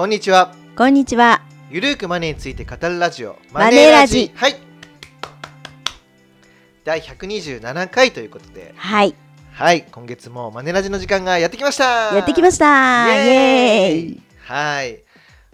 [0.00, 0.54] こんにちは。
[0.76, 1.42] こんにちは。
[1.70, 3.36] ゆるーくマネーについて語るラジオ。
[3.52, 4.32] マネラジ。
[4.34, 4.56] はい。
[6.84, 8.72] 第127回ということで。
[8.78, 9.14] はい。
[9.52, 9.82] はい。
[9.92, 12.14] 今月もマネラジの時間がやってきました。
[12.14, 13.14] やってきました。
[13.14, 14.22] イエーイ。
[14.46, 15.00] はい。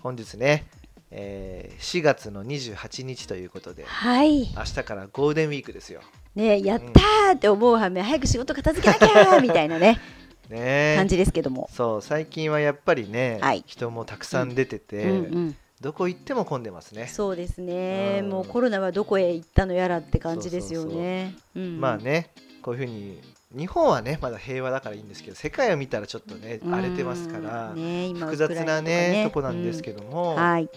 [0.00, 0.68] 本日ね、
[1.10, 3.84] えー、4月の28日ということで。
[3.84, 4.54] はい。
[4.56, 6.02] 明日からゴールデンウィークですよ。
[6.36, 9.98] ね、やったーって思う反面、早く仕事片付けなきゃーみたいなね、
[10.48, 11.68] ね感じですけども。
[11.72, 15.56] そう最近はやっぱりね、はい人もたくさん出てて、うんうん。
[15.80, 18.20] どこ行っても混んでますねそうですね。
[18.22, 21.34] うんもうコロナはどこへ行ったのやらって感じですよね。
[21.54, 21.96] うんまあ。
[21.98, 22.30] ね
[22.62, 23.20] こういうふうに
[23.56, 29.84] 日本はねまだ平和だからいいんですけど世界を見たらちょっとねうん荒れてますから、ね、今複雑なねとこなんですど。
[29.84, 30.68] けども、うんはい。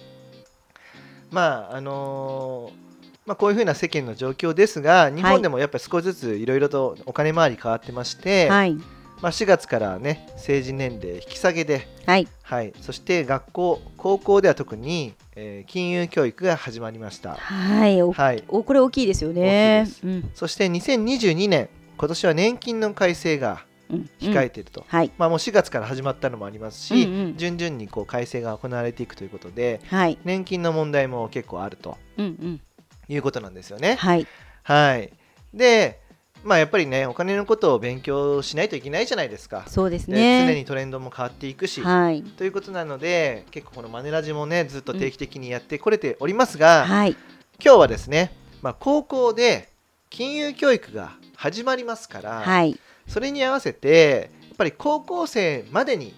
[1.32, 2.90] まああのー
[3.26, 8.76] まあ、こういうふうな世間の状況ですが日本でもやっぱり少しずついろいろとお金回り変わってまして、はい。
[9.22, 12.28] まあ、4月からね成人年齢引き下げで、はい。
[12.42, 17.36] はい、そして学校高校では特に、えー金融教育が始まりました。
[17.36, 18.02] はい。
[18.02, 19.84] おはい、おこれ大きいですよね。
[19.84, 20.32] 大きいですうん。
[20.34, 24.10] そして2022年今年は年金の改正がうん。
[24.20, 25.12] 控えていると、はい。
[25.18, 30.18] まあ、もう4月から始まったのもありますし、うんうん順々にこう改正が行われていくということではい。
[30.24, 32.62] 年金の問題も結構あるとうんうん。
[33.10, 33.96] いうことなんですよね。
[33.96, 34.28] はい。
[34.64, 35.12] はい、
[35.54, 36.00] で、
[36.44, 39.66] まあ、やっぱりねお金のことを勉強しないといけないじゃないですか。
[39.68, 40.46] そうですでね。
[40.48, 42.24] 常にトレンドも変わっていくし、はい。
[42.24, 47.16] ということなので結構このマネラジもねずっと定期的にやってこれておりますが、はい。
[47.64, 49.70] 今日はですね、まあ、高校で
[50.10, 52.80] 金融教育が始まりますから、はい。
[53.08, 56.14] それに合わせてやっぱり高校生までに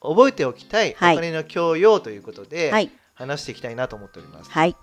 [0.00, 2.90] 覚えておきたいおはい金の教養ということで、はい。
[3.14, 4.50] 話していきたいなと思っております。
[4.50, 4.74] はい。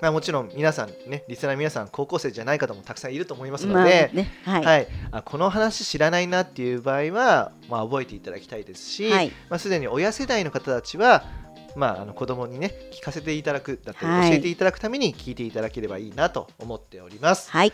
[0.00, 4.30] まあ、もちろん皆さんねリスナーの皆さん高校生じゃない方もたくさんいると思いますのまあで、ね。
[4.44, 4.64] はい。
[4.64, 9.32] はいあこの話知らないなっていう場合は、まあ、覚えていただきたいですし、はい。
[9.48, 11.24] まあ、すでに親世代の方たちは、
[11.74, 17.50] まあ、あの子供にね聞かせていただくだったり、はい教えていただくために聞いていただければいいなと思っております。
[17.50, 17.72] はい。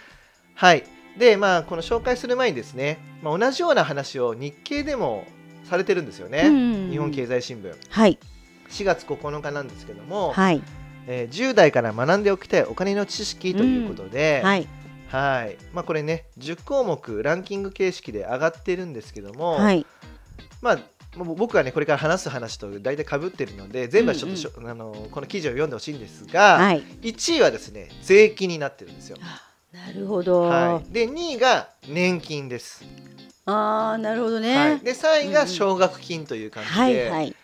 [0.54, 0.84] はい、
[1.18, 5.24] でまあこの紹介する前にですね、まあ、同じような話を日経でも
[5.64, 8.18] されてるんですよね、うん日本経済新聞はい。
[8.68, 10.62] 4月9日なんですけども、はい。
[11.06, 14.68] えー10代から学んでおきたいお金の知識ということで、はい。
[15.08, 19.84] はいまあ、これね10項目ランキング形式で上がってるんですけども、はい。
[20.62, 20.78] まあ
[21.14, 26.82] 僕はねこれから話す話と大体かぶってるので全部はちょっとしょ、あのこの記事を読んでほしいんですが、はい。
[27.02, 29.18] 1位はですね税金になってるんですよ。
[29.20, 29.42] あ
[29.72, 30.40] なるほど。
[30.42, 32.82] はい、で2位が年金です。
[33.44, 34.56] ああ、なるほどね。
[34.56, 37.10] はい、で3位が奨学金という感じで、はい。
[37.10, 37.36] はい。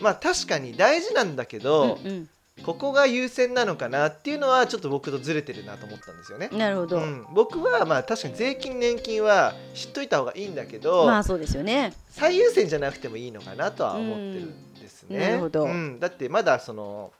[0.00, 2.28] まあ確かに大事なんだけど、うん
[2.64, 6.54] ここが優先なのかなっていうのはちょっと僕とずれてるなと思ったんですよねう。
[6.54, 6.58] ん。
[6.58, 6.98] なるほど。
[6.98, 11.92] うん、僕はまあ確かに税金年金は知っといた方がいいんだけど、まあそうですよね。
[12.10, 15.16] 最優先じゃなくてもいいのかなとは思ってるんですね。
[15.16, 17.10] うんなるほどうん、だってまだその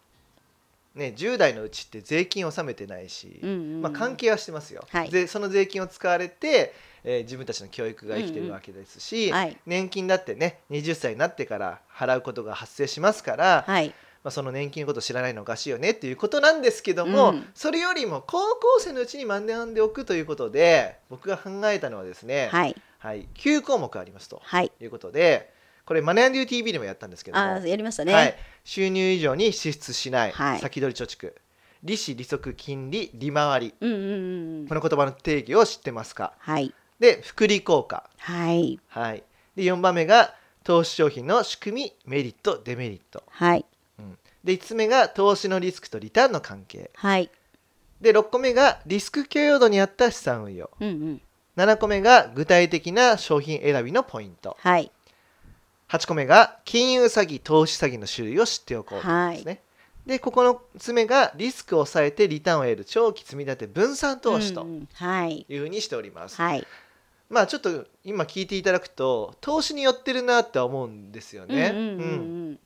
[0.95, 3.83] ね10代のうちって税金納めてないし、うんうん。
[3.83, 9.57] まあ、関係はしてますよ、はいでその税金を使われて、えー自分たちの教育が生きてるわけですし、はい。
[9.67, 13.95] 年金だってね20歳になってから払うことが発生しますから、はい。
[14.25, 22.77] まあ、その年金のことを知らないのおかしいよねっていうことなんですけども、うんそれよりも高校生のうちに学んでおくということで僕が考えたのはですね、はい。
[22.99, 24.71] はい、9項目ありますとはい。
[24.81, 25.53] いうことで
[25.85, 31.33] これマネーデュー TV でもやったんですけどもああ、やりましたはいね。、収入以上に支出しない、はい先取り貯蓄
[31.83, 34.69] 利子利息金利利回りうんうんうんうん。
[34.69, 36.35] この言葉の定義を知ってますか？
[36.39, 36.73] はい。
[37.01, 38.79] で複利効果、はい。
[38.87, 39.25] はい、
[39.57, 43.65] で4番目が投資商品の仕組みメリットデメリット、はい。
[44.45, 47.31] うん、で5つ目が投資のリスクとリターンの関係はい。
[48.01, 51.21] で6個目がリスク許容度に合った資産運用うんうん。
[51.57, 54.91] 7個目が具体的な商品選びのポイントはい。
[55.89, 59.61] 8個目が金融詐欺投資詐欺の種類を知っておこうですね、
[60.07, 65.45] で9つ目がリスクを抑えてリターンを得る長期積み立て分散投資とうんうんはい。
[65.47, 66.67] いうふうにしております、はい。
[67.29, 72.05] まあちょっと今聞いていただくと投資に寄ってるなって思うんですよね、うんうんうんうんう
[72.53, 72.59] ん。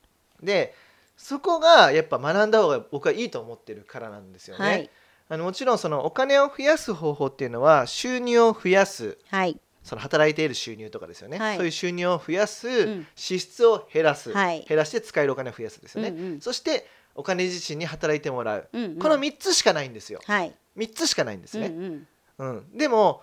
[0.42, 0.74] で
[1.16, 4.90] そこがやっぱ学んだ方が僕はいいと思ってるからなんですよね、はい。
[5.28, 9.58] あのもちろんそのお金を増やす方法っていうのは収入を増やすはい。
[9.82, 11.56] その働いている収入とかですよね、はい。
[11.56, 13.06] そういう収入を増やす、ん。
[13.14, 14.64] 支出を減らす、はい。
[14.68, 16.40] 減らして使えるお金を増やすですよね、うんうん。
[16.40, 18.98] そしてお金自身に働いてもらう、うんうん。
[18.98, 20.20] この3つしかないんですよ。
[20.26, 20.52] はい。
[20.76, 22.06] 3つしかないんですうんうね、ん。
[22.38, 22.76] うん。
[22.76, 23.22] でも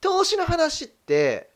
[0.00, 1.51] 投資の話って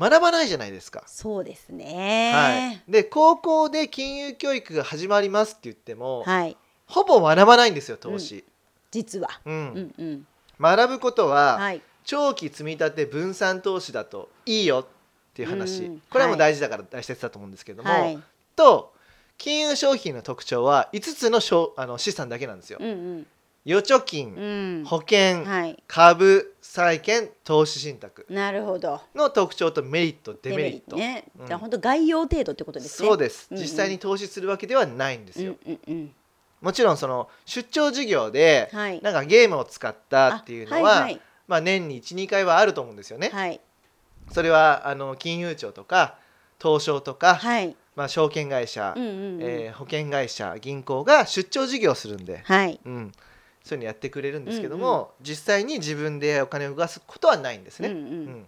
[0.00, 2.82] 学ばないじゃないですか、そうですはね。
[2.88, 6.56] い、で高校で金融教育が始まりますって言っても、はい。
[6.86, 8.44] ほぼ学ばないんですよ投資、
[8.90, 9.28] 実は。
[9.44, 10.26] うんうんうん。
[10.58, 11.82] 学ぶことは、はい。
[12.04, 14.86] 長期積み立て分散投資だといいよっ
[15.34, 18.18] ていう話、うんこれはもう大事だから大切だと思うんですけども、はい。
[18.56, 18.94] と
[19.36, 21.40] 金融商品の特徴は5つの
[21.76, 22.78] あの資産だけなんですよ。
[22.80, 23.26] うんうん
[23.66, 24.84] 預貯金、うん。
[24.84, 25.82] 保険、はい。
[25.86, 28.26] 株債券投資信託。
[28.30, 29.00] なるほど。
[29.14, 30.96] の特徴とメリットデメリット。
[30.96, 31.58] ね、うん。
[31.58, 33.08] 本当概要程度ってことですね。
[33.08, 33.62] そうです、うんうん。
[33.62, 36.14] 実際に投資するわけではないんですよ、うんうんうん。
[36.62, 39.00] もちろんその出張授業ではい。
[39.02, 43.48] なんかゲームを使ったっていうのは、あはいまあ、年に12回はあると思うんですよね、はい。
[43.50, 43.60] はい
[44.30, 46.16] それはあの金融庁とか
[46.62, 47.76] 東証とか、はい。
[47.96, 49.42] まあ、証券会社、うんうんうん。
[49.42, 52.78] えー保険会社銀行が出張事業をするんで、はい。
[52.84, 53.12] うん、
[53.64, 58.26] そういうのやってくれるんですけども、実際に自分でお金を動かすことはないんですね、うんううん。
[58.40, 58.42] ん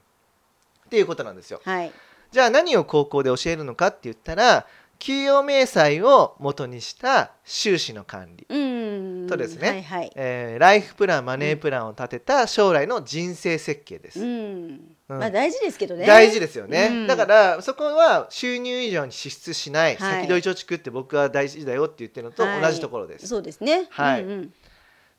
[0.87, 1.61] っていうことなんですよ。
[1.65, 1.93] はい。
[2.31, 4.67] じゃあ何を高校で教えるのかって言ったら
[4.99, 9.29] 給与明細を元にした収支の管理、うん。
[9.29, 9.69] そうですね。
[9.69, 10.13] はいはい。
[10.15, 14.27] えーライフプランマネープランを立てた将来の人生設計です、うん。
[14.27, 15.19] うん。
[15.19, 16.07] まあ大事ですけどね。
[16.07, 17.07] 大事ですよね、うん。
[17.07, 20.21] だからそこは収入以上に支出しない、はい。
[20.21, 23.89] 先取り貯蓄って僕は大事だよって言ってるのと同じところです、そうですね。
[23.91, 24.23] はい。
[24.23, 24.53] うんうん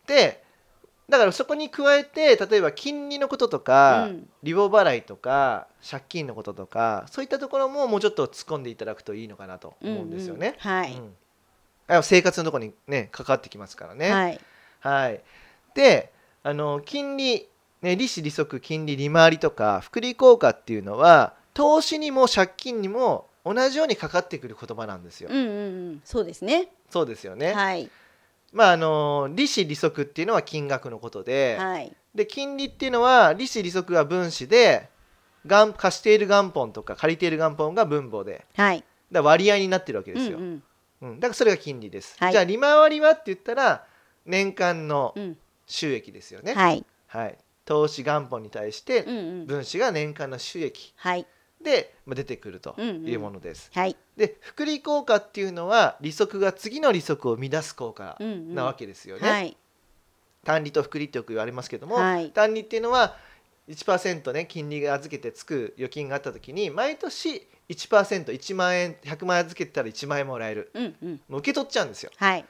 [0.07, 0.43] で
[1.09, 4.29] だからそこに加えて例えば金利のこととか、うん。
[4.41, 10.57] リボ払いとか借金のこととかそういったところももうちょっと突っ込んでいただくといいのかなと思うんですよね。
[10.61, 10.77] うんうん。
[10.77, 10.93] はい。
[10.93, 11.13] うん。
[11.87, 14.11] あ生活のところにね関わってきますからね。
[14.11, 14.39] はい。
[14.79, 15.21] はい、
[15.75, 16.11] で
[16.43, 17.47] あの金利、
[17.81, 25.29] ね、利子利息金利利回りとか複利効果っていうのは投資にも借金にも同じようにかかってくる言葉なんですよ。
[25.31, 25.51] うんうんう
[25.91, 26.01] ん。
[26.03, 26.69] そうですね。
[26.89, 27.53] そうですよね。
[27.53, 27.89] はい
[28.53, 31.91] まああの利子利息っていうのは金額のことで、はい。
[32.15, 34.89] で金利っていうのは利子利息が分子で
[35.43, 38.83] 元貸している元本とか借りている元本が分母ではい。
[39.11, 40.43] だ割合になってるわけですよ、うん
[41.01, 41.09] うん。
[41.09, 41.19] うん。
[41.19, 42.31] だからそれが金利です、はい。
[42.31, 43.85] じゃあ利回りはって言ったら
[44.25, 45.37] 年間のうん。
[45.65, 46.85] 収益ですよね、はい。
[47.07, 49.45] はい、投資元本に対してうんうん。
[49.47, 51.25] 分子が年間の収益はい。
[51.63, 53.07] でまあ出てくるとうんうん。
[53.07, 58.55] いうものです、はいで複利効果っていうのは利息が次の利息を生み出す効果うんうん。
[58.55, 59.57] なわけですよね、はい。
[60.43, 62.29] 単利と複利ってよく言われますけども、はい。
[62.31, 63.17] 単利っていうのは
[63.69, 70.71] 1%ね金利が預けてつく預金があった時に毎年 1%1 万円100万円預けてたら1万円もらえる。
[70.73, 71.21] うんうん。
[71.29, 72.11] もう受け取っちゃうんですよ。
[72.17, 72.45] はい。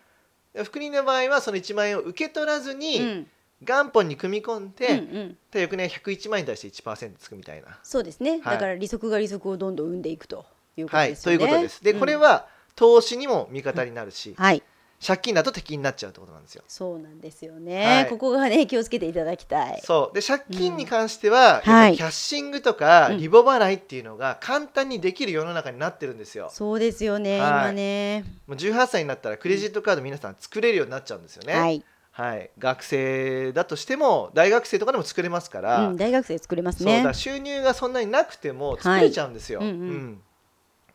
[0.53, 3.27] で複利の場合はその1万円を受け取らずに、うん。
[3.61, 5.37] 元本に組み込んで、うんうん。
[5.51, 7.79] で翌年101万円に対して1%つくみたいな。
[7.83, 8.31] そうですね。
[8.31, 8.41] はい。
[8.55, 10.45] だから利息が利息をどんどん生んでいくと
[10.81, 11.83] いうことはい、ということです。
[11.83, 11.99] で、うん。
[11.99, 14.63] これは投資にも味方になるし、はい。
[15.05, 16.63] 借金だと敵になっちゃうってことなんですよ。
[16.65, 18.09] そうなんですよね、はい。
[18.09, 19.81] ここがね気をつけていただきたい。
[19.83, 20.15] そう。
[20.15, 21.97] で借金に関しては、やっぱはい。
[21.97, 23.17] キャッシングとかうん。
[23.17, 26.49] リボ払いっていうのが簡単にできる世の中になってるんですよ。
[26.53, 27.49] そうですよね、はい。
[27.49, 28.23] 今ね。
[28.47, 31.53] もう18歳になったらクレジットカード皆さん作れるようになっちゃうんですよね。
[31.53, 32.49] はい、はい。
[32.57, 36.87] 学生だとしても大学生とかでも作れますから、うん、大学生作れますそう。
[36.87, 39.59] だね収入がそんなになくても作れちゃうんですよ。
[39.59, 39.69] はい。
[39.69, 40.21] うんうんうん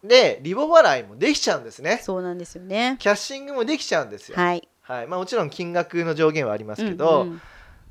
[0.09, 2.01] でリボ払いもできちゃうんですね。
[2.03, 2.97] そうなんですよね。
[2.99, 4.37] キャッシングもできちゃうんですよ。
[4.37, 4.69] はい。
[4.81, 5.07] はい。
[5.07, 7.41] まあ、もちろん金額の上限はありますけど、うんうん。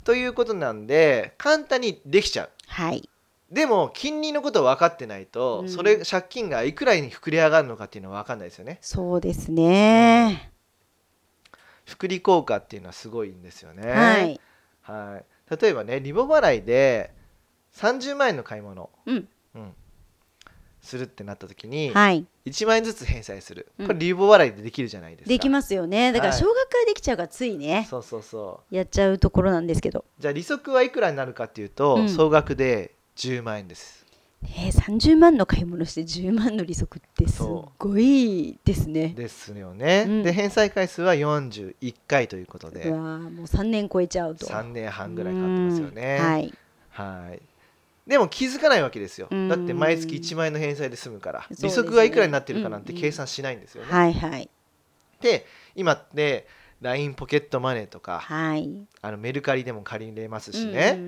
[0.03, 2.49] ということなんで簡単にできちゃう。
[2.67, 3.07] はい。
[3.51, 5.69] でも金利のこと分かってないと、うん。
[5.69, 8.79] それ借金がいくらに膨れ上がるのかっていうのは分かんないですよね。
[8.81, 10.51] そうですね、
[11.85, 13.91] 複利効果っていうのはすごいんですよね。
[13.91, 14.41] はい。
[14.81, 15.55] はい。
[15.61, 17.13] 例えばねリボ払いで
[17.75, 19.27] 30万円の買い物、うん。
[19.55, 19.73] うん
[20.87, 22.25] するってなった時に、はい。
[22.45, 23.67] 1万円ずつ返済する。
[23.77, 23.87] うん。
[23.87, 25.29] これリボ払いでできるじゃないですか。
[25.29, 26.11] できますよね。
[26.11, 26.41] だからはい。
[26.41, 28.75] 小学からできちゃうからついね、そうそうそう。
[28.75, 32.09] やっちゃうところなんですけど、じゃあ利息はいくらになるかっていうと、うん。
[32.09, 34.05] 総額で10万円です。
[34.43, 37.45] えー、30万の買い物して10万の利息ってすっ
[37.77, 39.09] ごいですね。
[39.09, 40.05] ですよね。
[40.07, 40.23] うん。
[40.23, 42.87] で返済回数は41回ということで。
[42.87, 44.45] うわーもう3年超えちゃうと。
[44.45, 46.17] 3年半ぐらいかかってますよね。
[46.19, 46.25] うん。
[46.25, 46.53] はい。
[46.91, 47.41] はい
[48.07, 49.27] でも気づかないわけですよ。
[49.29, 49.49] うん。
[49.49, 53.91] だって毎月1万円の返済で済むから、利息がいくらになってるかなんて計算しないんですよね。
[53.91, 54.49] はいはい。
[55.21, 55.45] で
[55.75, 56.47] 今って
[56.81, 58.69] LINE ポケットマネーとかはい。
[59.01, 60.99] あのメルカリでも借りれますしね、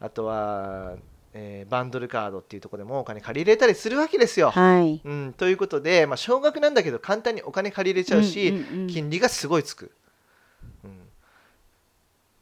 [0.00, 0.96] あとは、
[1.34, 4.50] えーバンドルカードっていうところでもお金借りれたりするわけですよ。
[4.50, 5.00] はい。
[5.04, 8.52] うん、ということで、まあ、少額なんだけど簡単にお金借りれちゃうし、
[8.88, 9.92] 金利がすごいつく。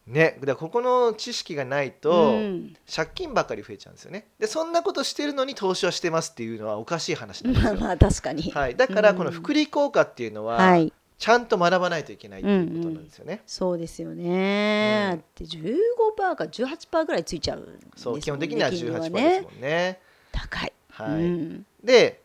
[0.09, 2.77] うん、ね、ここの知識がないと、うん。
[2.93, 4.29] 借金ばっかり増えちゃうんですよね。
[4.39, 7.75] でそんなことしてるのに投資はしてますっていうのはおかしい話なんですよ。
[7.75, 8.51] まあまあ確かに。
[8.53, 10.93] はい、だからこの複利効果っていうのは、はい。
[11.19, 13.43] ちゃんと学ばないといけないっていうことなんですよね。
[13.47, 15.19] そうですよね、うん。
[15.19, 20.01] だって15%か18%ぐらいついちゃうんですもんねそう基本的には18%ですもんね。
[20.31, 21.09] 高い、はい。
[21.09, 21.67] うん。
[21.83, 22.21] で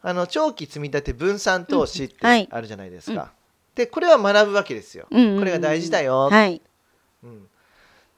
[0.00, 2.26] あの長期積み立て分散投資ってうん。
[2.26, 2.48] はい。
[2.50, 3.32] あるじゃないですか。
[3.74, 5.06] でこれは学ぶわけですよ。
[5.10, 5.38] うんうんうん。
[5.38, 6.30] これが大事だよ。
[6.30, 6.62] はい
[7.22, 7.48] うん。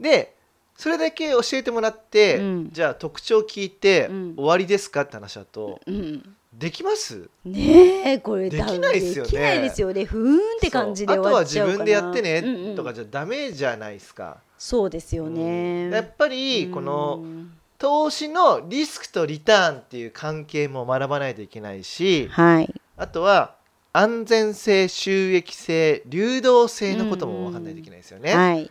[0.00, 0.34] で
[0.76, 2.70] それだけ教えてもらって、うん。
[2.72, 4.34] じゃあ特徴聞いてうん。
[4.36, 6.34] 終わりですかって話だとうん。
[6.52, 7.28] できます？
[7.44, 9.30] ねえこれできないっすよね。
[9.30, 10.04] できないですよね。
[10.04, 12.76] ふーんって感じであとは自分でやってねうんうん。
[12.76, 15.92] とかじゃダメじゃないですか、そうですよね、うん。
[15.92, 22.72] やっぱりこうのん投資のリスクとリターンっていう関係も学ばないといけないしはい。
[22.96, 23.56] あとは
[23.92, 28.70] 安全性収益性流動性のことも分かんないといけないですよね、はい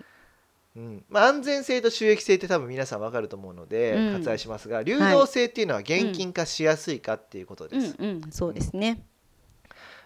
[0.75, 1.05] うん。
[1.09, 4.13] まあ、安全性と収益性って多分皆さん分かると思うのでうん。
[4.13, 8.31] 割愛しますが、流動性っていうのは現金化しやすいかっていうことです、うんうん。
[8.31, 9.03] そうですね。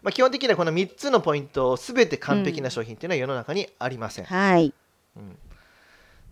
[0.01, 4.73] まあ、基本的にはこの3つのポイントを全て完璧な商品っていうのは世の中にありません、はい。
[5.15, 5.37] うん。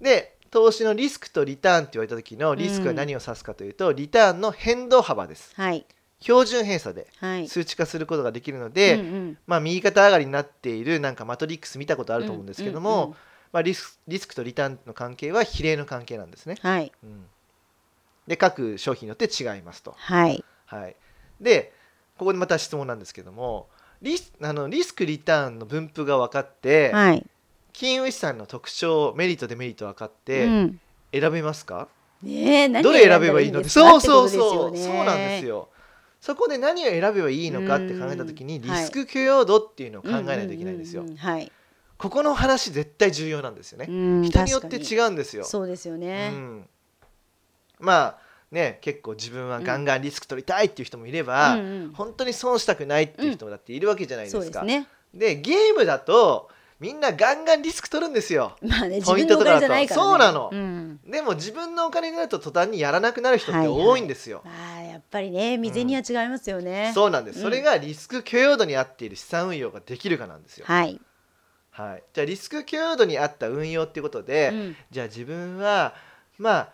[0.02, 5.54] で投資のリスクとリターンって言われた時のリスクは何を指すかというと、リターンの変動幅です。
[5.56, 5.86] はい。
[6.22, 7.48] 標準偏差ではい。
[7.50, 9.38] 数値化することができるので、うんうん。
[9.48, 13.16] まあ、右肩上がりになっているなんかマトリックス見たことあると思うんですけども、うんうんうん
[13.56, 16.58] まあ、リスリスクとリターンの関係は比例の関係なんですね。
[16.62, 16.92] はい。
[17.02, 17.24] うん、
[18.28, 19.94] で各商品によって違いますと。
[19.96, 20.44] はい。
[20.66, 20.96] はい、
[21.40, 21.72] で
[22.18, 23.70] ここでまた質問なんですけども
[24.02, 27.26] リスあのリスクリターンの分布が分かって、はい。
[27.72, 30.82] 金融資産の特徴メリットデメリット分かって、うん。
[31.14, 31.88] 選べますか？
[32.24, 33.64] ねどれ選べばいいの？
[33.64, 35.70] そうそうそう、そうなんですよ。
[36.20, 38.62] そこで何を選べばいいのかって考えた時にうん。
[38.64, 41.16] リスク許容度っていうのを考えないといけないんですよ、うううん。
[41.16, 41.50] はい
[41.98, 45.44] ここの話絶対重要なんですよね、うん人によって違うんですよ。
[45.44, 46.32] そうですよね。
[46.34, 46.70] うん、
[47.80, 48.18] まあ
[48.52, 51.94] ね結構自分はガンガンリスク取りたいっていう人もいれば、うんうん。
[51.94, 54.88] 本当に損したくないっていう人もだっているわけじゃないですか、そうですね。
[55.14, 56.50] でゲームだと
[56.80, 58.58] みんなガンガンリスク取るんですよ。
[58.62, 59.60] まあね自ポイントとかだと。
[59.60, 60.08] 金じゃないからね。
[60.10, 60.50] そうなの。
[60.52, 61.00] うん。
[61.08, 66.92] でも自分のお金になると途端にやらなくなる人ってはいはい多いんですよ、まあやっぱりね未然には違いますよね。
[66.94, 67.44] そうなんです、うん。
[67.44, 71.00] それがリスク許容度に合っている資産運用ができるかなんですよ、はい
[71.76, 74.76] はい、じゃあリスク許容度に合った運用っていうことで、うん。
[74.92, 75.94] じゃあ自分は
[76.38, 76.70] まあ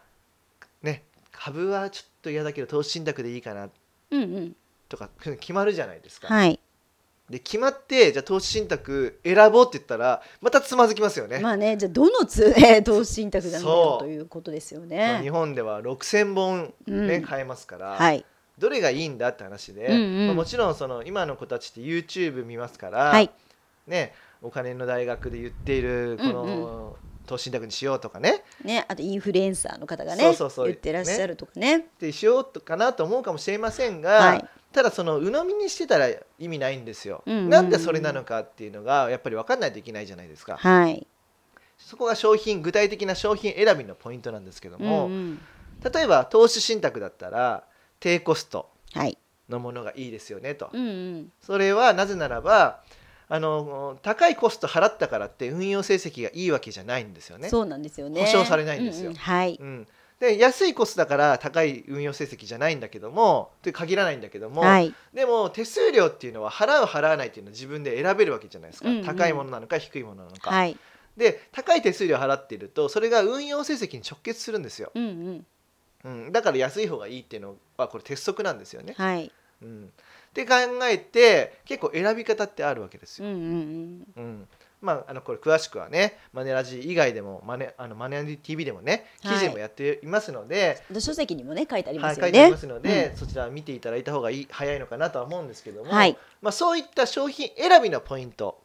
[0.84, 3.70] ね株はちょっと嫌だけど投資信託でいいかな
[4.12, 4.56] うんうん。
[4.90, 6.60] とか決まるじゃないですか、はい。
[7.32, 14.04] で決まってじゃあ投資信託選ぼうって言ったらまたつまずきますよね、まあねじゃあどのつ、 えー投資信託なんだよそう。
[14.04, 17.24] ということですよまあね日本では6000本、ねうん。
[17.24, 18.24] 買えますから、はい。
[18.60, 20.26] どれがいいんだって話で、うんうん。
[20.28, 23.32] まあもちろんその今の子たちって YouTube 見ますから、はい。
[23.88, 27.12] ね、お金の大学で言っているこの、うん。
[27.28, 28.44] 投資信託にしようとかね。
[28.64, 30.66] ねあとインフルエンサーの方がねそうそうそう。
[30.66, 31.78] 言ってらっしゃるとかね。
[31.78, 34.46] ってしようとかなと思うかもしれませんが、はい。
[34.74, 37.50] ただその鵜呑みにしてたら意味ないんですよ、うんうんうん。
[37.50, 41.06] なんでそれなのかっていうのがやっぱり分かんないといけないじゃないですか、はい。
[41.78, 45.40] そこが商品具体的な商品選びのポイントなんですけども、うんうん。
[45.94, 47.64] 例えば投資信託だったら
[48.00, 49.18] 低コストはい。
[49.48, 51.32] のものがいいですよねと、うんうん。
[51.42, 52.82] それはなぜならば
[53.34, 57.48] あの高いコスト払ったからって運用成績がいいわけじゃないんですよね。
[57.48, 58.20] そうなんですよね。
[58.20, 59.12] 保証されないんですよ。
[59.12, 59.58] ううはい。
[59.58, 59.88] うん、
[60.20, 64.94] で安いコストだから高い運用成績じゃないんだけどもって限らないんだけども、はい。
[65.14, 69.06] でも手数料っていうのは払う払わないっていうのは自分で選べるわけじゃないですか、うんうん。
[69.06, 70.50] 高いものなのか低いものなのか。
[70.50, 70.78] はい。
[71.16, 75.46] で高い手数料払っているとそれが運用成績に直結するんですよ、うんうん。
[76.04, 78.94] うん、だから安い方がいいっていうのはこれ鉄則なんですよね。
[78.98, 79.32] はい。
[79.62, 79.92] うん、
[80.32, 80.54] って考
[80.90, 83.28] えて結構選び方ってあるわけですよ。
[83.28, 83.42] うんうん
[84.16, 84.24] うん。
[84.24, 84.48] うん。
[84.82, 92.28] まあ、あのこれ詳しくはねマネラジ以外でもマネあのマネラジ TV でもね記事もやっていますので、で書籍にもね書いてありまはいすよね。
[92.28, 96.18] 書いてありますので、そちら見ていただいた方がいい早いのかなとは思うんですけども、はい。
[96.42, 98.60] まあ、そういった商品選びのポイント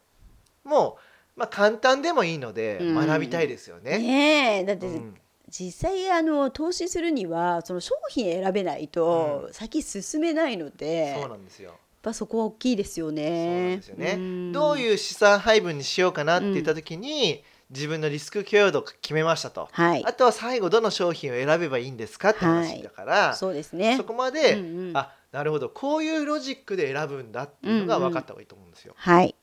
[0.63, 0.97] も、
[1.35, 2.95] まあ、簡単でもいいのでうん。
[2.95, 3.99] 学びたいですよね。
[3.99, 4.65] ねえ。
[4.65, 5.15] だってうん
[5.49, 11.75] 実際あの投資するにはその商品選べないとう先進めないので、やっそうなんですよ。
[12.07, 13.77] ぱそこは大きいですよね。
[13.77, 14.15] ですよね。
[14.15, 14.51] ん。
[14.51, 20.05] どういう資産配分にしようかなって言った時に、自分のリスク許容度を決めましたと、はい。
[20.05, 23.97] あとは最後どの商品を選べばいいんですかって話だから、そうですね。
[23.97, 24.97] そこまで、うんうん。
[24.97, 25.69] あなるほど。
[25.69, 28.93] こういうロジックで選ぶんだっていうのが分かった方がいいと思うんですよ。
[28.95, 29.35] はい。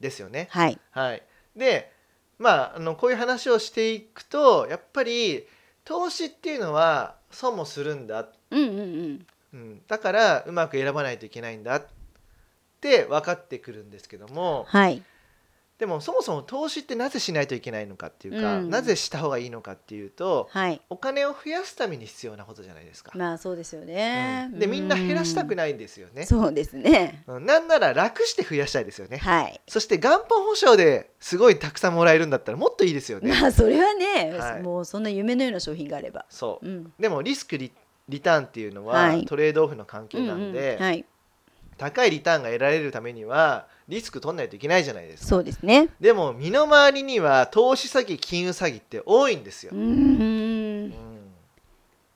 [0.00, 0.48] ですよね。
[0.50, 0.80] はい。
[0.92, 1.22] はい、
[1.54, 1.92] で
[2.40, 5.44] まああのこういう話をしていくとやっぱり
[5.84, 9.26] 投資っていうのは損もするんだ、うんうんうん。
[9.52, 11.86] うん、だからうまく選ばないといけないんだっ
[12.80, 14.64] て分かってくるんですけども。
[14.68, 15.02] はい
[15.80, 23.12] でもそもそも投資ってなぜしないといけないのかっていうか、うんなぜした方がいいのかっていうとはいお金を増やすために必要なことじゃないですか。
[23.14, 24.50] まあそうですよね。
[24.52, 25.70] うんでみんな減らしたくない。
[25.70, 26.26] んですよね。
[26.26, 27.24] そうですね。
[27.26, 29.18] うんなんなら楽して増やしたいですよね。
[29.18, 29.60] はい。
[29.66, 33.30] そして元本保証ですごいたくさんもらえるんだったらもっといいですよね。
[33.40, 36.26] まあそれはね、はいもうそんな夢のような商品があれば。
[36.28, 36.92] そううん。
[36.98, 37.72] でもリスクリ
[38.08, 41.04] リターンっていうのは、はいトレードオフの関係なんで、うんうんはい。
[41.80, 45.28] 高いリターンが得られるためにはリスク取んないといけないじゃないですか。
[45.28, 45.88] そうですね。
[45.98, 49.78] でも身の回りには投資詐欺金融詐欺って多いんですよう。。
[49.78, 50.92] うんん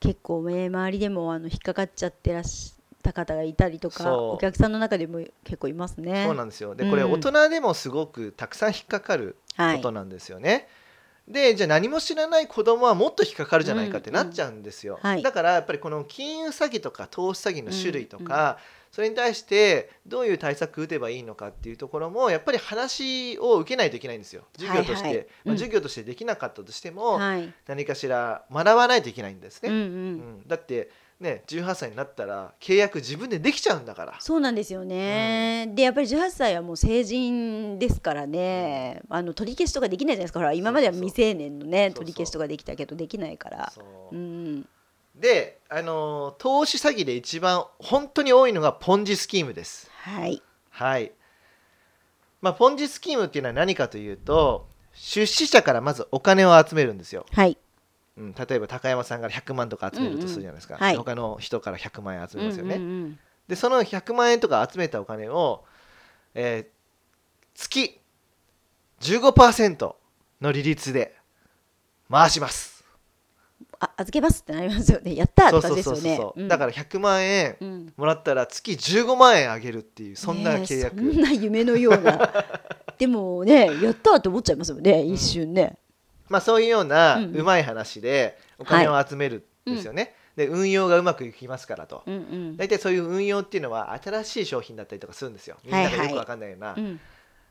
[0.00, 6.24] 結構ね周りでもあの引っかかっちゃってらっした方がいたりとかお客さんの中でも結構いますね。
[6.26, 10.68] そうなんですよでうんこれ大人でもすごくたくさん引っかかるはいことなんですよね。
[11.26, 14.98] でじゃあ何も知らない子供はもっと引っかかるじゃないかってなっちゃうんですよ。
[15.02, 15.22] うんはい。
[15.22, 18.58] だからやっぱりこの金融詐欺とか投資詐欺の種類とか、
[18.92, 24.44] それに対してどういう対策打てばいいのかっていうところもやっぱり話を受けないといけないんですよ。
[24.56, 25.26] 授業として、はいはい。
[25.44, 25.58] まあうん。
[25.58, 27.52] 授業としてできなかったとしても、はい。
[27.66, 29.70] 何かしら学ばないといけないんですね。
[29.70, 30.42] うんううんん。
[30.46, 30.90] だって
[31.20, 34.16] ね18歳になったら契約自分でできちゃうんだから。
[34.20, 40.40] そうなんですよね、でやっぱり18歳はもう成人ですからね、あの取り消しとかできないじゃないですか。
[40.40, 43.72] ほら今までは未成年のね取り消しとかできたけどできないから。
[43.74, 44.16] そう。
[44.16, 44.68] うん。
[45.14, 49.88] で、あのー投資詐欺で一番本当に多いのがポンジスキームです。
[49.92, 50.42] はい。
[50.70, 51.12] はい。
[52.40, 57.24] まあ、ポンジスキームっていうのは何かというと出資者からまずお金を集めるんですよ。
[57.32, 57.56] はい
[58.16, 60.74] うん、例えば高山さんから100万とか集めるとするじゃないですか。
[60.74, 60.84] うんうん。
[60.84, 60.92] はい。
[60.92, 62.76] で他の人から100万円集めますよね。
[62.76, 63.18] うんうんうん。
[63.48, 65.64] でその100万円とか集めたお金を、
[66.34, 66.74] えー
[67.54, 68.00] 月
[69.00, 69.94] 15%
[70.40, 71.16] の利率で
[72.10, 72.84] 回します。
[73.80, 75.14] あ預けますってなりますよね。
[75.16, 76.20] やったーって感じですよね。
[76.36, 76.48] うん。
[76.48, 77.92] だから100万円うん。
[77.96, 82.44] もらったら月15万円あげるっていうそんな契約、そんな夢のような。
[82.98, 85.76] でもねやったーって思っちゃいますよね一瞬ね、
[86.28, 92.56] まあそういうようなうまい話でお金を集めるんですよね、で運用がうまくいきますからと、うんうん。
[92.56, 95.56] 大体そういう運用っていうのは新しい商品だったりとかするんですよ。
[95.64, 97.00] みんながよくわかんないような、うん。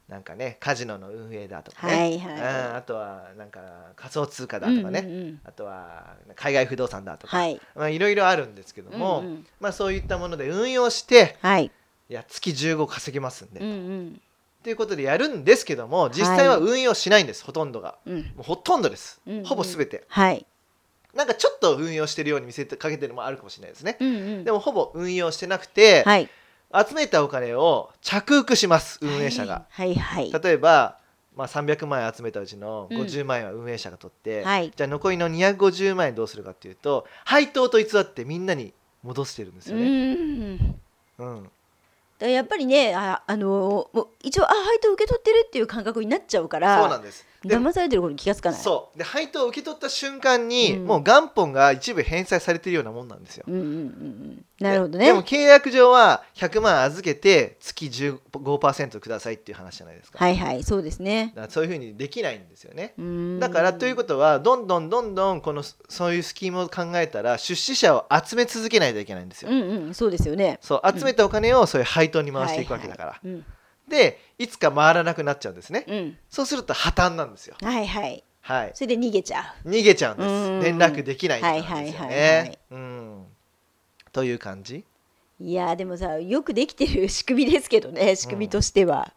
[0.10, 2.34] なんかねカジノの運営だとかね、はいはい。
[2.34, 3.62] うんあとはなんか
[3.96, 5.40] 仮想通貨だとかね、うんうんうん。
[5.46, 7.62] あとは海外不動産だとか、はい。
[7.76, 9.48] まあ、いろいろあるんですけども、うんうん。
[9.62, 11.72] まあ、そういったもので運用してはい。
[12.10, 14.22] いや月15稼げますんで、うんうん
[14.64, 17.98] ということでやるんですけども実際は運用しないんです、ほとんどが。
[18.06, 18.18] うん。
[18.20, 19.46] もうほとんどです、うんうん。
[19.46, 20.06] ほぼ全て。
[20.08, 20.46] はい。
[21.14, 24.44] なんかちょっと運用してるように見せてかけてるのもあるかもしれないですね、うんうん。
[24.46, 26.30] でもほぼ運用してなくて、はい。
[26.76, 30.42] 集めたお金を着服します運営者が、はいはいはい。
[30.42, 30.98] 例えば、
[31.36, 33.02] まあ、300万円集めたうちのうん。
[33.02, 34.72] 50万円は運営者が取って、はい。
[34.76, 38.74] じゃあ残りの250万円どうするかっていうと配当と偽ってみんなに
[39.04, 40.74] 戻してるんですうよね、んだか
[41.20, 41.50] うんら
[42.20, 46.82] やっぱりねああのもう一応あ配当受け取ってるっていう感覚になっちゃうから。
[46.82, 47.26] そうなんです。
[47.46, 48.60] 騙されてることに気がつかない。
[48.60, 48.98] そう。
[48.98, 50.86] で配当を受け取った瞬間に、うん。
[50.86, 54.46] もう元本が一部返済されてるようなもんなんですよ、うんうんうんうん。
[54.60, 55.08] なるほどね。
[55.08, 61.34] でも契約上は100万預けて月15%くださいっていう話じゃないですか,、はいはいそうですね。
[61.36, 63.40] だからそういうふうにできないんですよね、うん。
[63.40, 70.60] だからということはどんどんどんどんこのそういうスキームを考えたら出資者を集め続けないといけないんですよ、うんうんそうですよね。
[70.62, 73.44] そう集めたお金をそういう配当に回していくわけだから、はいはい
[73.88, 75.96] でいつか回らなくなっちゃうんですね、うん。
[75.96, 77.56] うんそうすると破綻なんですよ。
[77.62, 78.24] はいはい。
[78.42, 78.72] はい。
[78.74, 80.30] それで逃げちゃ逃げちゃうんです。
[80.30, 80.62] うん。
[80.62, 82.74] 連絡できないんですよはいはいはいはねい。
[82.74, 83.26] うん。
[84.12, 84.84] という感じ？
[85.40, 89.14] ういやーでもさよくできてる仕組みですけどね仕組みとしては、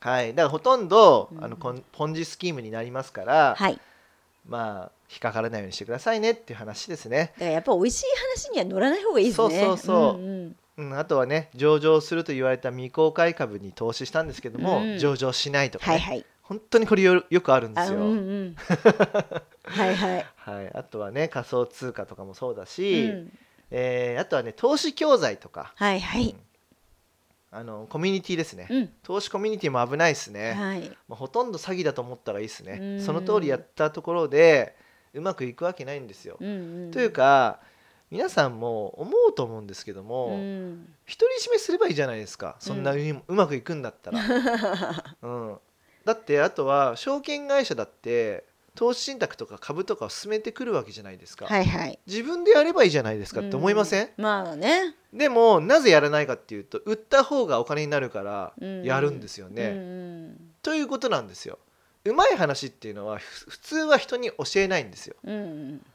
[0.00, 0.34] はい。
[0.34, 1.44] だからほとんど、うん。
[1.44, 3.80] あのコンポンジスキームになりますから、はい。
[4.48, 8.04] まあ引っかからないようにしてくださいねっていう話ですね、だからやっぱ美味しい
[8.36, 9.60] 話には乗らない方がいいですね。
[9.60, 10.20] そうそうそう。
[10.20, 14.98] んんうん、あとはね上場すると言われた未公開株に投資したんですけども、うん。
[14.98, 15.92] 上場しないとか、ね。
[15.92, 16.24] はいはい。
[16.42, 18.14] 本当にこれよよくあるんですよ、あうんう
[18.44, 18.56] ん。
[19.66, 23.30] はいはい、はい、あとはね仮想通貨とかもそうだうし、ん、
[23.70, 25.72] えーあとはね投資教材とか。
[25.74, 26.34] はいはい。
[27.50, 28.90] あのコミュニティですね、うん。
[29.02, 30.88] 投資コミュニティも危ないですね、はい。
[31.08, 32.78] まあ、ほとんど詐欺だと思ったらいいですね。
[32.80, 33.00] うん。
[33.00, 34.76] その通りやったところで
[35.14, 36.90] うまくいくわけないんですよ、うんうん。
[36.90, 37.60] というか
[38.10, 40.94] 皆さんも思うと思うんですけども、うん。
[41.06, 42.56] 独り占めすればいいじゃないですか。
[42.58, 44.20] そんなう,、うまくいくんだったら、
[45.22, 45.58] うん、
[46.04, 48.44] だってあとは証券会社だって
[48.74, 51.98] 投資信託とか株とかを進めてくるわけじゃないですか、はいはい。
[52.06, 54.94] 自分でやればいいじゃないですかって思いません、うまあね。
[55.12, 60.50] でもなぜやらないかっていうと売った方がお金になるからうんやるんですよね、うん。
[60.62, 61.58] ということなんですよ。
[62.04, 65.16] うまい話っていうのはふ普通は人に教えないんですよ。
[65.24, 65.36] うんう
[65.74, 65.86] ん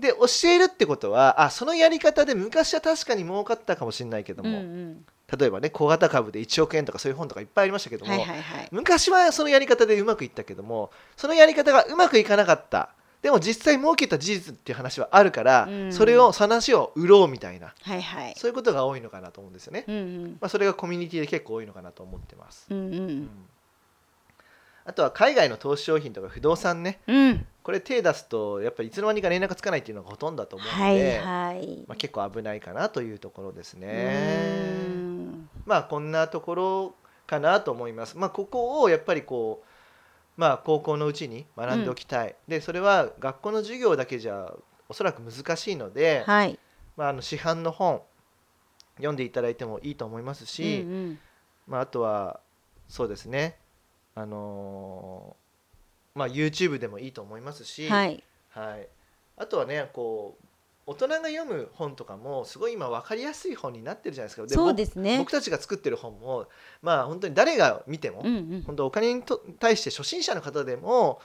[0.00, 5.04] で教えるってことはあそのやり方で昔は確かに儲かったかもしれないけどうんうも、ん。
[5.38, 8.68] 例えばね小型株で1億円とかそういう本とかいっぱいありましたけども、はいはいはい。
[8.72, 12.90] 昔はそのやり方でうまくいったけどもそのやり方がうまくいかなかった。
[13.22, 15.92] でも実際儲けた事実っていう話はあるから、うん。
[15.92, 18.34] それをその話を売ろうみたいなはいはい。
[18.36, 20.38] そういうことが多いのかなと思うんですよね、うんうん。
[20.40, 23.30] まあ、それがコミュニティで結構多いのかなと思ってます、うんううんん
[24.90, 34.88] あとは海外の投資商品とか不動産ねうんこれ手出すとやっぱりいつの間にか連絡つかないっていうのがほとんどだと思うのはいで、はいまあ、結構危ないかなというところですうね。
[34.88, 36.94] んまあこんなところ
[37.28, 38.18] かなと思います。
[38.18, 42.34] まあここをやっぱりこうまあ高校のうちに学んでおきたい。
[42.48, 44.52] でそれは学校の授業だけじゃ
[44.88, 46.58] おそらく難しいので、はい
[46.96, 48.02] まあ、あの市販の本
[48.96, 51.18] 読んでいただいてもいいと思いますうんし、うん
[51.68, 52.40] まあ、あとは
[52.88, 53.56] そうですね
[54.14, 55.40] あのー
[56.14, 58.22] まあ YouTube でもいいと思いますし、はい。
[58.50, 58.88] はい、
[59.36, 60.44] あとはねこう
[60.86, 64.46] 大人が読む本とかもすごい今分かりやすい本になってるじゃないですか。
[64.46, 65.18] でそうですね。
[65.18, 66.48] 僕僕たちが作ってる本も
[66.82, 68.62] まあ本当に誰が見ても、うんうん。
[68.66, 71.20] 本当お金にと対して初心者の方でも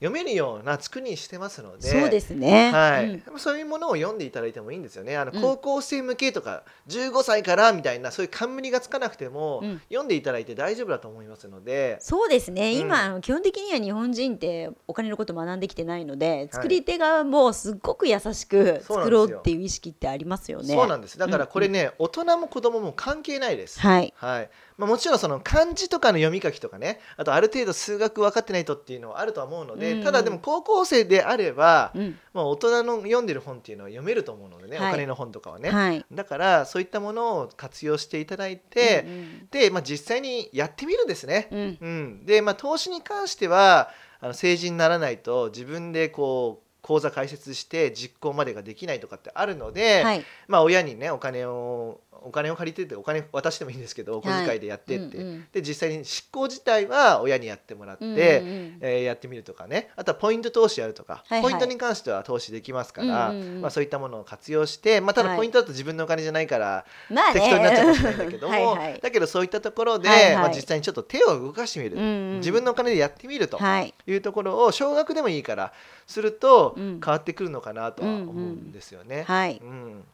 [0.00, 2.72] 読めるような作りにしてますのでそうですね。
[2.72, 3.10] はい。
[3.10, 3.38] うん。
[3.38, 5.16] そういうものを読んでいただいてもいいんですよね。
[5.16, 5.40] あのうん。
[5.42, 9.80] 高校生向けとか15歳からみたいなそういう冠がつかなくても、うん。
[9.88, 11.98] 読んでいただいて大丈夫だと思いますので。
[12.00, 12.78] そうですね、うん。
[12.78, 20.74] 今あの基本的には日本人ってお金のこと学んできてないので作り手側もすっごく優しく作ろうっていう意識ってありますよね。
[20.74, 21.18] そうなんです。
[21.18, 23.78] だからこれね、大人も子供も関係ないです。
[23.80, 24.14] はい。
[24.16, 29.98] はいまあ、もちろんその漢字とかの読み書きとかねあとある程度数学分かってないとっていうのはあるとは思うので、うん。
[29.98, 32.18] うんただでも高校生であれば、うん。
[32.32, 34.88] まあ、大人の読んでる本っていうのは読めると思うのでね、はい。
[34.88, 36.04] お金の本とかはね、はい。
[36.10, 41.48] だからそういったものを活用していただいて、うんで、まあ、実際にやってみるんですね。
[41.50, 41.78] うんうん。
[41.80, 41.88] う
[42.22, 43.90] ん、で、まあ、投資に関しては
[44.20, 50.24] あの成人にならないと自分でこう口座開設して実行までができないとかってあるので、はい。
[50.48, 55.46] まあ、親にねお金をお金を借りてってお金渡してもいいんですけどお小遣いでやってって、うんうん。
[55.52, 58.78] で実際に執行自体は親にやってもらって、うんうんうん。
[58.80, 59.90] えーやってみるとかね。
[59.96, 61.50] あとはポイント投資やるとか、はいはい。
[61.50, 63.60] ポイントに関しては投資できますから、うんうんうん。
[63.62, 65.38] まあ、そういったものを活用して、まあ、ただはい。
[65.38, 67.40] ポイントだと自分のお金じゃないから、まあね。
[67.40, 69.00] 適当になっちゃうかもしれないんだけども はいはい。
[69.00, 70.34] だけどそういったところで、はいはい。
[70.36, 72.36] まあ、実際にちょっと手を動かしてみる、うんうん。
[72.38, 73.94] 自分のお金でやってみるとはい。
[74.06, 75.72] いうところを少額でもいいから
[76.06, 77.00] するとうん。
[77.04, 79.24] 変わってくるのかなとは思うんですよね。
[79.26, 79.60] はい。
[79.62, 80.04] うん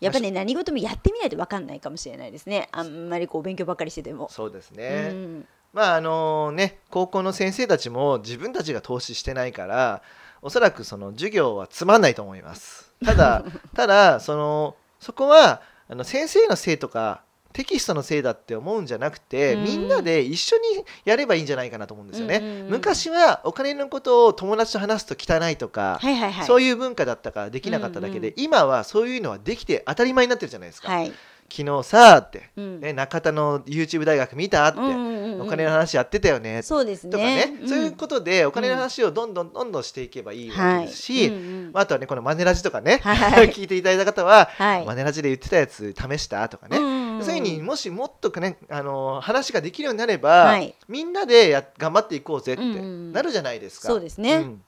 [0.00, 2.68] やっぱりね何事もやってみないと分かんないかもしれないですね。
[2.72, 4.28] あんまりこう勉強ばっかりしてても。
[4.30, 5.46] そうですね、うん。
[5.72, 10.02] まああのね高校の先生たちも自分たちが投資してないから
[10.42, 12.92] おそらくその授業はつまんないと思います。
[13.04, 13.44] ただ
[13.76, 19.64] ただそのそこはあの先生のせいとかテキストのせいだって思うんじゃなくて、うん。
[19.64, 20.62] みんなで一緒に
[21.04, 22.70] やればいいんじゃないかなと思うんですよね、うんうんうん。
[22.70, 26.46] 昔はお金のことを友達と話すと汚いとか、はいはいはい。
[26.46, 31.12] そういう文化だったからできなかっただけで、うん今はそういうのはできて当たり前になってるじゃないですか、はい。
[31.50, 32.80] 昨日さって、うん。
[32.80, 35.42] ね、中田の YouTube 大学見たって、うんうんうんうん。
[35.42, 37.10] お金の話やってたよねそうですね。
[37.10, 37.68] とかね、ん。
[37.68, 41.36] そういうことでお金の話をどんどんどんどんしていけばいいわけですし、はい。
[41.36, 41.72] うんうん。
[41.72, 43.50] まああとはねこのマネラジとかね、はい。
[43.52, 44.86] 聞いていただいた方は、はい。
[44.86, 53.88] マネラジで言ってたやつ試したとかね、うんうんうんそういうふうにもしもっとねあの話ができるようになれば、はいみんなでや頑張っていこうぜってうんうんなるじゃないですか。
[53.88, 54.62] そうですねん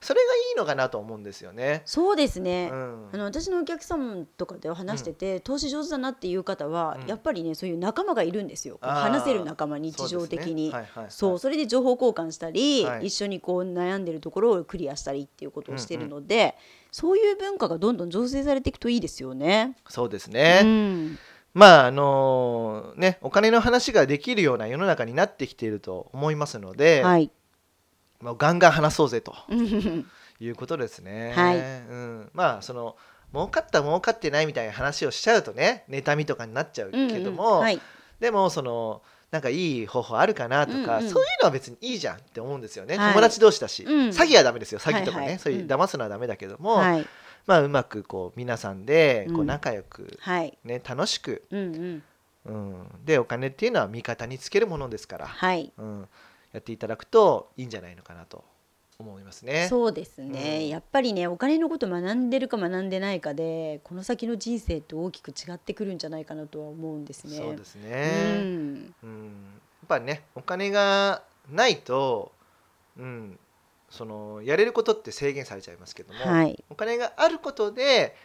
[0.00, 1.82] それがいいのかなと思うんですよね。
[1.84, 2.68] そうですね。
[2.70, 8.78] うんあの私のお客様とかで話してて、投資上手だなっていう方は、うんやっぱりねそういう仲間がいるんですよ。
[8.80, 10.70] 話せる仲間日常的に。
[10.70, 16.56] そうはいはいはいそうそれで情報交換したり、はい一緒にこう悩んでるところをクリアしたりっていうことをしてるので、
[16.92, 19.76] そういう文化がどんどん醸成されていくといいですよね。
[19.88, 21.16] そうですね。
[21.56, 27.30] うんまああのねお金の話ができるような世の中になってきていると思いますので、はい。
[28.20, 30.06] まあ、ガンガン話そうぜとう ん
[30.40, 31.32] いうことですね。
[31.34, 31.58] はい。
[31.58, 32.96] うん、まあその
[33.32, 37.80] 儲かった儲かってないみたいな話をしちゃうとね妬みとかになっちゃうけども、うんはい。
[38.20, 41.10] でもそのなんかいい方法あるかなとか、うんうん。
[41.10, 43.12] そういうのは別にいいじゃんって思うんですよね、はい。
[43.12, 43.92] 友達同士だし、うん。
[44.08, 44.78] 詐欺はダメですよ。
[44.78, 45.38] 詐欺とかね、はいはい。
[45.38, 47.06] そういう騙すのはダメだけども、はい。
[47.46, 50.58] まあうまくこう皆さんでこううん仲良く、はい。
[50.64, 52.02] ね楽しく、うんうん。
[52.46, 55.72] うん、でお金っていうのは味方につけるものですから、はい。
[55.78, 56.08] うん、
[56.52, 58.44] やっていただくといいんじゃないのかなと
[58.98, 59.66] 思いますね。
[59.68, 67.36] そうですね、うんやっぱりねお金のこと学んでるか学んでないかでこの先の人生って大きく違ってくるんじゃないかなとは思うんですね。
[67.36, 69.24] そうですうね、んうん
[69.82, 72.32] やっぱねお金がないと、
[72.98, 73.38] うん、
[73.90, 76.64] そのやれることって制限されちゃいますけども、はい。
[76.70, 78.16] お金があることで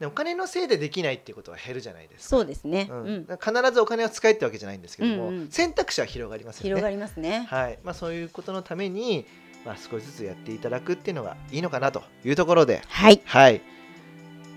[0.00, 2.36] でお金のせいでできないっていうことは減るじゃないですか。
[2.36, 3.16] そうですね、ううん。
[3.22, 5.48] ん必ずお金を使えってわけじゃないんですけども、うんうん。
[5.50, 6.68] 選択肢は広がりますよね。
[6.68, 7.46] 広がりますね。
[7.48, 7.78] はい。
[7.82, 9.26] まあ、そういうことのために、
[9.64, 13.20] まあ、少しずつやっていただくっていうのがいいのかなというところで、はい。
[13.24, 13.60] はい。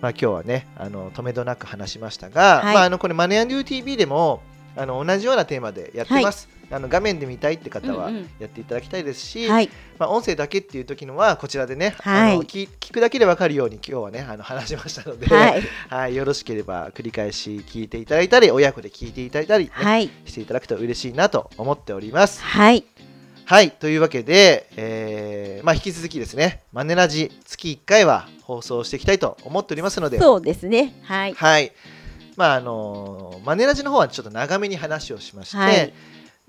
[0.01, 2.73] まあ、今日はねあの止めどなく話しましたが、はい。
[2.75, 4.41] まあ、あのこれマネアンデュー TV でも
[4.75, 8.29] あの同じようなテーマでやってます、あの画面で見たいって方はうんうん。
[8.39, 9.69] やっていただきたいですし、はい。
[9.99, 12.33] まあ、音声だけっていう時のはこちらでね、はい。
[12.33, 15.63] あの聞聞くだけで分かるように今日はねあの話しましたので、はい。
[15.89, 20.09] はいよろしければ繰り返し聞いていただいたり親子で聞いていただいたり、ねはい。
[20.25, 22.41] していただくと嬉しいなと思っております。
[22.41, 22.85] はい。
[23.45, 30.93] はい、というわけで、えーまあ、引き続きですね、マネラジ月1回は放送していきたいと思っておりますので、そうですね。
[31.03, 31.33] はい。
[31.33, 31.73] はい、
[32.37, 35.93] まああのマネラジの方はちょっと長めに話をしまして、はい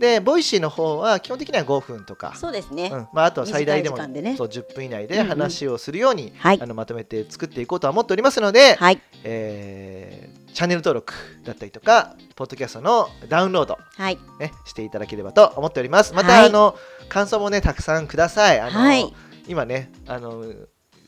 [0.03, 2.35] で Voicy の方は基本的には5分とか。
[2.35, 3.09] そうですね、うん。
[3.13, 6.61] まあ、あとは最大でもねそう10分以内で話をするように、はい。
[6.61, 9.01] あのまとめて作っていこうとは思っておりますので、はい。
[9.25, 14.19] えーチャンネル登録だったりとかポッドキャストのダウンロード、はい。
[14.39, 16.13] ね、していただければと思っております。
[16.13, 16.47] また、はい。
[16.49, 16.77] あの
[17.09, 18.61] 感想もねたくさんください。
[18.61, 19.15] あの、はい。
[19.49, 20.45] 今ねあの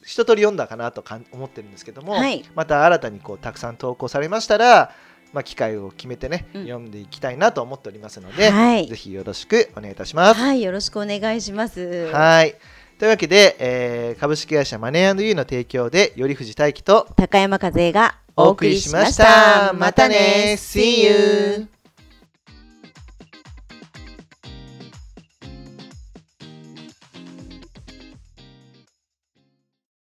[0.02, 2.44] 一通り読んだかなとかん思ってるんですけども、はい。
[2.54, 4.92] また新たにこうたくさん投稿されましたら、
[5.35, 10.40] まあ、機会を決めてね、うん読んでいきたいなと思っておりますので、はいぜひよろしくお願いいたします。
[10.40, 12.55] はいよろしくお願いしますはい
[12.99, 19.73] というわけで、えー株式会社マネーユーの提供で頼藤大樹と高山和恵がお送りしました。
[19.75, 21.73] またね !See you!